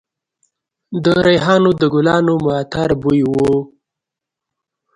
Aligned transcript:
د 1.03 1.05
ریحانو 1.27 1.71
د 1.81 1.81
ګلانو 1.93 2.33
معطر 2.45 2.89
بوی 3.01 3.21
و 3.29 3.31